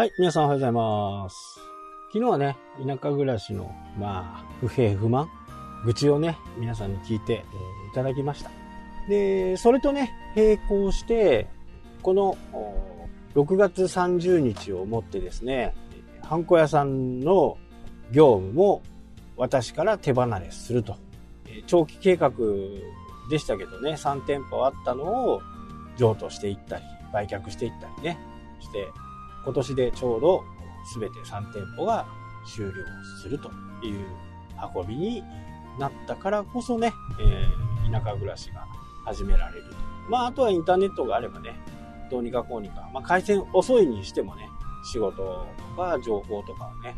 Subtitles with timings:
[0.00, 1.60] はい、皆さんおはようございます。
[2.10, 5.28] 昨日はね、田舎暮らしの、まあ、不平不満、
[5.84, 8.50] 愚痴をね、皆さんに聞いて、えーいただきました。
[9.10, 11.48] で、それとね、並行して、
[12.00, 12.38] この、
[13.34, 15.74] 6月30日をもってですね、
[16.22, 17.58] ハンコ屋さんの
[18.10, 18.80] 業務も
[19.36, 20.96] 私から手離れすると。
[21.66, 22.30] 長期計画
[23.30, 25.42] でしたけどね、3店舗あったのを
[25.98, 28.18] 譲渡していったり、売却していったりね、
[28.60, 28.88] して、
[29.44, 30.44] 今年でちょうど
[30.98, 32.06] 全て3店舗が
[32.46, 32.72] 終了
[33.22, 33.50] すると
[33.84, 34.06] いう
[34.76, 35.22] 運びに
[35.78, 38.68] なったからこそね、えー田舎暮らしが
[39.04, 39.76] 始められると。
[40.08, 41.58] まあ、あとはインターネットがあればね、
[42.08, 44.48] どうにかこうにか、まあ、回線遅いにしてもね、
[44.92, 45.46] 仕事と
[45.76, 46.94] か情報とかをね、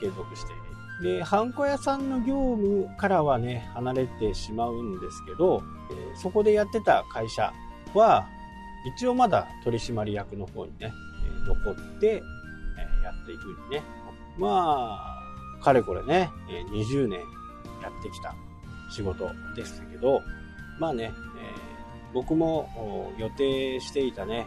[0.00, 0.54] 継続して
[1.02, 7.52] で、ハンコ屋さんの業務からはね、離れてしまうんですけど、えーそこでやってた会社
[7.94, 8.26] は、
[8.96, 10.92] 一応まだ取締役の方にね、
[11.46, 13.82] 残って、えやっていくにね。
[14.38, 14.98] ま
[15.60, 17.20] あ、かれこれね、え20年
[17.82, 18.34] やってきた
[18.90, 20.22] 仕事ですけど、
[20.78, 21.70] まあね、え
[22.12, 24.46] 僕も予定していたね、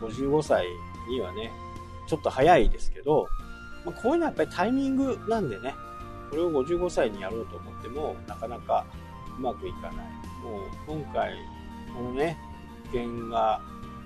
[0.00, 0.66] 55歳
[1.08, 1.50] にはね、
[2.06, 3.28] ちょっと早いですけど、
[3.84, 5.74] まあ、こういうのはやっぱりタイミングなんでね、
[6.30, 8.84] これを55歳にやろうと思っても、なかなか
[9.38, 9.92] うまくいかない。
[10.42, 11.34] もう今回、
[11.94, 12.38] このね、
[12.92, 13.60] 件が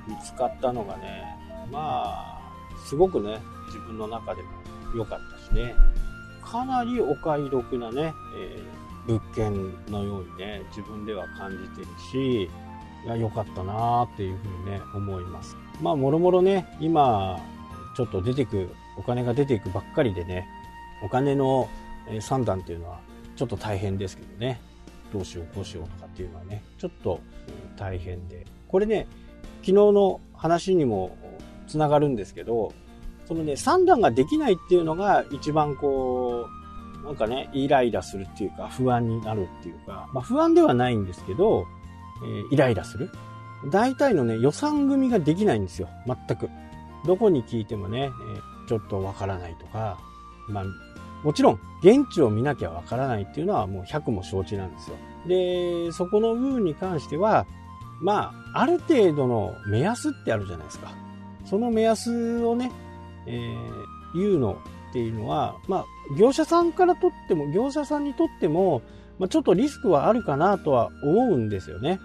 [0.06, 1.24] 見つかったのがね、
[1.70, 2.40] まあ、
[2.84, 4.48] すごくね、自分の中でも
[4.96, 5.74] 良かったしね、
[6.42, 9.52] かなりお買い得なね、えー物件
[9.88, 12.44] のようにね、自分では感じてるし、
[13.04, 15.56] いや、良かったなーっていうふうにね、思います。
[15.80, 17.40] まあ、もろもろね、今、
[17.96, 20.46] ちょっと出てく、お金が出ていくばっかりでね、
[21.02, 21.68] お金の
[22.20, 23.00] 算段っていうのは
[23.36, 24.60] ちょっと大変ですけどね、
[25.12, 27.20] どうしようこうしようとかっていうのはね、ちょっと
[27.76, 28.46] 大変で。
[28.68, 29.08] これね、
[29.62, 31.16] 昨日の話にも
[31.72, 32.72] つながるんですけど、
[33.26, 36.46] そのね、算段ができないっていうのが一番こ
[37.02, 41.66] う、なんかね、イライラするっていうか、不安になるっていうか、まあ不安ではないんですけど、
[42.24, 43.10] えーイライラする。
[43.70, 45.88] 大体のね、予算組ができないんですよ。
[46.06, 46.48] 全く。
[47.06, 49.98] どこに聞いてもね、えーちょっとわからないとか、
[50.48, 50.64] まあ、
[51.22, 54.96] もちろん、現地を見なきゃわからないっていうのはもう100も承知なんですよ。
[55.26, 57.46] で、そこの部分に関しては、
[58.00, 60.92] まあ、ある程度の目安ってあるじゃないですか。
[61.52, 62.72] その目安をね、
[63.26, 64.58] えー言うの
[64.90, 65.86] っていうのは、まあ、
[66.18, 68.82] 業者さんからとっても、業者さんにとっても、
[69.18, 71.98] まあ、ちょっとリスクはあるかなとは思うんですよね。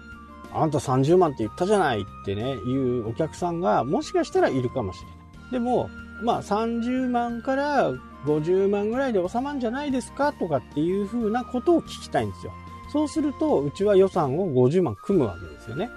[0.52, 5.50] あんた30万って言ったじゃないってね、いうお客さんがもしかしたらいるかもしれない。
[5.52, 5.90] でも、
[6.22, 7.92] まあ30万から
[8.24, 12.52] 50万ぐらいで収まるんじゃないですかとかっていうふうなことを聞きたいんですよ。
[12.90, 15.90] そうすると、うちは予算を50万組むわけですよね。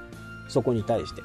[0.49, 1.21] そこに対して。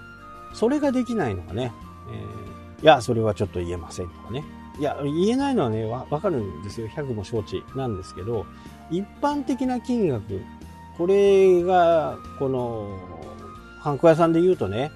[0.54, 1.72] それができないのがね、
[2.11, 4.44] えーいや、それはちょっと言えませんとかね。
[4.78, 6.89] いや、言えないのはね、わわかるんですよ。
[6.89, 8.44] 100も承知なんですけど、
[8.91, 10.43] 一般的な金額、
[10.99, 12.99] これが、この、
[13.81, 14.91] ハンコ屋さんで言うとね、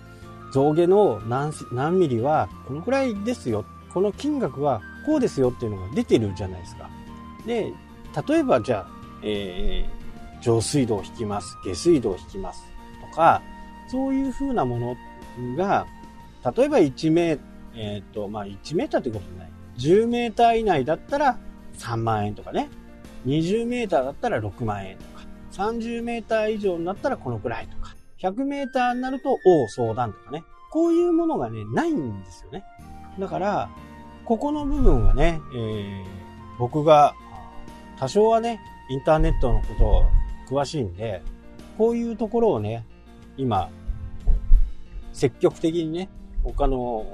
[0.53, 3.65] 象牙の何何ミリはこのくらいですよ。
[3.95, 6.91] この金額はこうですよっていうのが出てるじゃないですか。
[7.47, 7.73] で、
[8.29, 8.87] 例えばじゃあ、
[9.23, 10.01] えー
[10.43, 12.65] 上水道を引きます、下水道を引きます
[13.11, 13.43] とか、
[13.89, 14.97] そういう風なもの
[15.55, 15.87] が、
[16.45, 17.39] 例えば1メー
[17.75, 19.51] えっ、と、まあ1メーターってことない。
[19.79, 21.39] 10メーター以内だったら
[21.79, 22.69] 3万円とかね。
[23.27, 25.25] 20メーターだったら6万円とか。
[25.53, 27.95] 30メーター以上になったらこのくらいとか。
[28.19, 30.45] 100メーターになると、おう相談とかね。
[30.71, 32.65] こういうものがね、ないんですよね。
[33.19, 33.71] だから、
[34.25, 36.21] ここの部分はね、えー
[36.61, 37.15] 僕が、
[37.99, 40.05] 多少はね、インターネットのことを
[40.47, 41.23] 詳しいんで、
[41.79, 42.85] こういうところをね、
[43.39, 43.71] 今、
[45.15, 46.11] 積極的にね、
[46.45, 47.07] 他の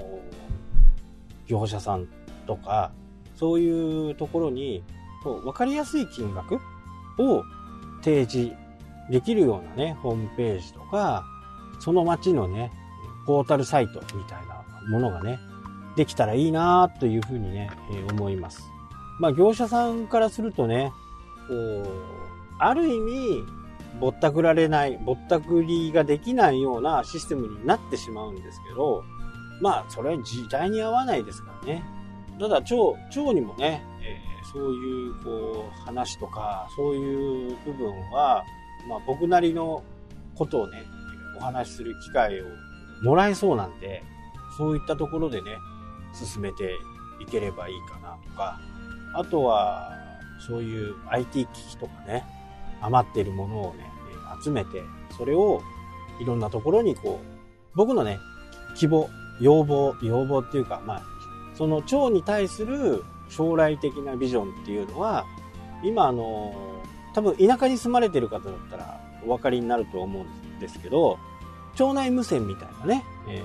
[1.46, 2.08] 業者さん
[2.46, 2.92] とか、
[3.34, 4.82] そういうところに、
[5.24, 6.54] 分かりやすい金額
[7.18, 7.42] を
[8.02, 8.54] 提示
[9.10, 11.24] できるようなね、ホームページとか、
[11.80, 12.70] その街のね、
[13.26, 15.38] ポータルサイトみたいなものがね、
[15.96, 18.62] できたらいいなというふうにね、え思います。
[19.18, 20.92] まあ業者さんからするとね、
[21.48, 21.86] こう、
[22.58, 23.44] ある意味、
[24.00, 29.04] ぼったくられない、ぼったくりができないようなシステムになってしまうんですけど、
[29.60, 31.84] まあ、それは時代に合わないですからね。
[32.38, 38.44] ただ、蝶、蝶にもね、えーそういう、こう、話とか、そういう部分は、
[38.88, 39.82] まあ、僕なりの
[40.36, 40.84] ことをね、
[41.36, 42.44] お話しする機会を
[43.02, 44.02] もらえそうなんで、
[44.56, 45.50] そういったところでね、
[46.14, 46.76] 進めて
[47.20, 48.58] いければいいかなとか、
[49.14, 49.90] あとは、
[50.46, 52.24] そういう IT 機器とかね、
[52.80, 53.84] 余っているものをね、
[54.42, 54.82] 集めて、
[55.16, 55.60] それを
[56.20, 58.18] いろんなところにこう、僕のね、
[58.74, 59.08] 希望、
[59.40, 61.02] 要望、要望っていうか、まあ、
[61.54, 65.24] その町に対する将来的なビジョンっていうのは、
[65.82, 66.54] 今あの、
[67.14, 71.18] 多分田舎に住まれてる方だったらお分かりになると思うんですけど、
[71.74, 73.42] 町内無線みたいなね、えー、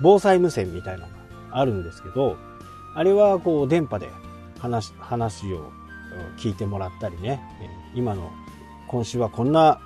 [0.00, 1.18] 防災無線みたいなのが
[1.52, 2.36] あるんですけど、
[2.94, 4.08] あれはこう電波で
[4.58, 5.70] 話、話を
[6.38, 7.40] 聞いてもらったりね、
[7.94, 8.30] 今の
[8.88, 9.80] 今週はこんな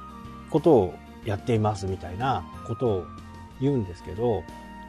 [0.50, 3.06] ことをやっていますみたいなことを
[3.60, 4.42] 言うんですけど、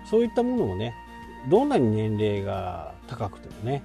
[0.06, 0.94] そういったものもね、
[1.50, 3.84] どんなに年齢が高くてもね、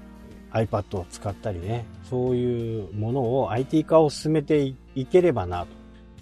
[0.52, 5.66] iPad を使ったりね、そういうものを IT 化を進めていければな、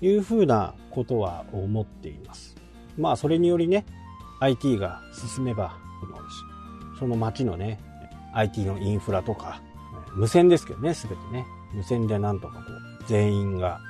[0.00, 2.56] というふうなことは思っています。
[2.99, 3.85] まあ、それによりね、
[4.41, 5.77] IT が進めば、
[6.99, 7.81] その街のね、
[8.33, 9.61] IT のインフラとか、
[10.15, 13.81] 無線ですけどね、すべてね、無線でなんとかこう、全員が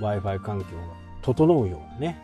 [0.00, 0.82] Wi-Fi 環境が
[1.22, 2.20] 整うようなね、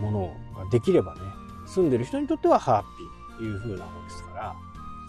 [0.00, 1.20] ものができればね、
[1.66, 4.56] 住んでる人にとってはハッピーという風なのですから、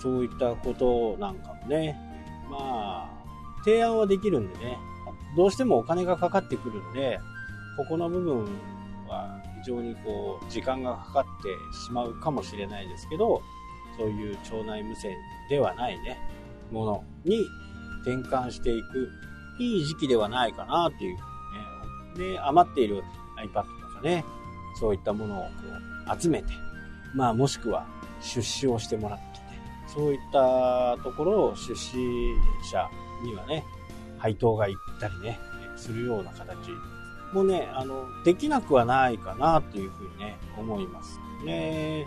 [0.01, 1.95] そういったことなんかもね、
[2.49, 3.09] まあ、
[3.63, 4.77] 提案はできるんでね、
[5.35, 7.19] どうしてもお金がかかってくるんで、
[7.77, 8.45] ここの部分
[9.07, 11.49] は非常にこう、時間がかかって
[11.85, 13.41] しまうかもしれないですけど、
[13.97, 15.15] そういう町内無線
[15.49, 16.17] ではないね、
[16.71, 17.45] ものに
[18.03, 19.09] 転換していく
[19.59, 21.21] いい時期ではないかなっていう、ね。
[22.33, 23.03] で、余っている
[23.37, 23.63] iPad と
[23.95, 24.23] かね、
[24.79, 25.49] そういったものをこ
[26.15, 26.53] う集めて、
[27.13, 27.87] まあもしくは
[28.21, 31.97] 出資をしてもらってね、そういったところを出資
[32.71, 32.89] 者
[33.23, 33.63] にはね、
[34.17, 35.39] 配当が行ったりね、
[35.75, 36.69] するような形
[37.33, 41.19] もね、あの、できなくはないかなっていうふうにね、思います。
[41.45, 42.05] ね、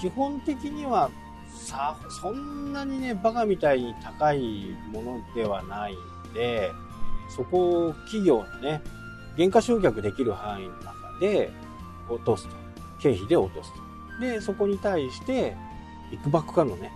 [0.00, 1.10] 基本的には
[1.52, 6.70] さ、そんなにね、バカみたいに高いものではないんで、
[7.28, 8.82] そこを企業のね、
[9.36, 11.50] 原価償却できる範囲の中で
[12.08, 12.54] 落とすと。
[13.00, 14.20] 経費で落とすと。
[14.20, 15.56] で、そこに対して、
[16.12, 16.92] いくばくかのね、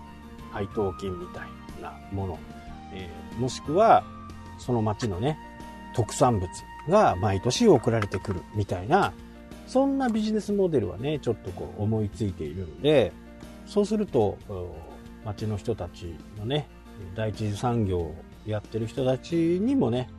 [0.51, 1.47] 配当金みたい
[1.81, 2.39] なもの、
[2.93, 4.03] えー、もしくは、
[4.57, 5.37] その町のね、
[5.95, 6.49] 特産物
[6.89, 9.13] が毎年送られてくるみたいな、
[9.67, 13.11] そんなビジネスモデルはね、ちょっとこう思いついているんで、
[13.65, 14.37] そうすると、
[15.25, 16.69] 町の人たちのね、
[17.15, 18.15] 第一次産業を
[18.45, 20.09] やってる人たちにもね、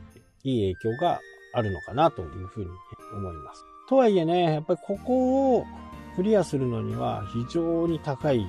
[0.43, 1.19] いい影響が
[1.53, 2.69] あるのかなというふうに
[3.13, 3.68] 思います。
[3.89, 5.65] とはいえね、やっぱりここを
[6.15, 8.45] クリアするのには非常に高い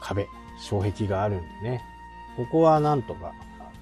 [0.00, 0.28] 壁、
[0.60, 1.82] 障壁があるんでね、
[2.36, 3.32] ここはなんとか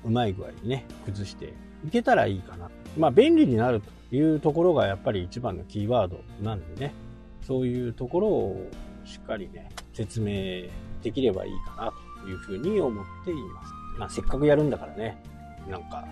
[0.02, 1.52] うまい具合にね、崩して
[1.86, 2.70] いけたらいいかな。
[2.96, 6.94] まあ便利になるというところがやっぱり一番のキーワードなんでね、
[7.42, 8.70] そういうところを
[9.04, 10.70] しっかりね、説明
[11.02, 11.92] できればいいかな
[12.22, 13.72] というふうに思っています。
[13.98, 15.22] まあせっかくやるんだからね、
[15.68, 16.02] なんか、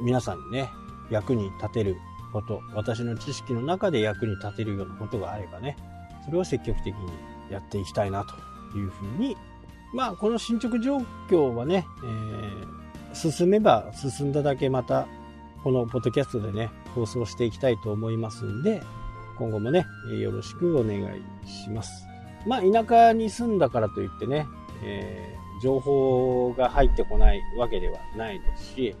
[0.00, 0.68] 皆さんにね、
[1.10, 1.96] 役に立てる
[2.34, 5.76] こと、私の知識の中で役に立てるようなことがあればね、
[6.24, 7.00] それを積極的に
[7.50, 9.36] やっていきたいなというふうに、
[9.94, 10.98] まあこの進捗状
[11.30, 15.06] 況はね、えー、進めば進んだだけまた
[15.62, 18.82] このポッドキャストでね、放送していきたいと思いますんで、
[19.38, 19.86] 今後もね、
[20.20, 22.04] よろしくお願いします。
[22.46, 24.46] まあ、田舎に住んだからといってね、
[24.84, 28.94] えー、情報が入ってこないわけではないですし、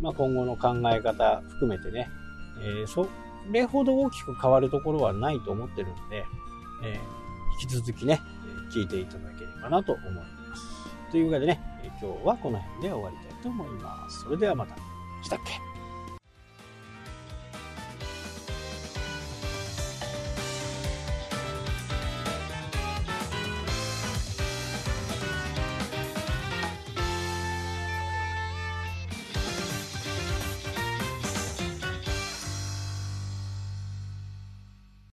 [0.00, 2.08] まあ、今後の考え方含めてね、
[2.62, 3.08] えー、そ
[3.50, 6.24] れほど大きく変わるところはないと思ってるんで、
[6.82, 8.20] えー、引き続きね、
[8.74, 10.24] 聞いていただければなと思いま
[10.56, 11.10] す。
[11.10, 11.60] というわけでね、
[12.00, 14.22] 今日はこの辺で終わりたいと思います。
[14.22, 14.76] それではまた。
[15.22, 15.75] したっけ？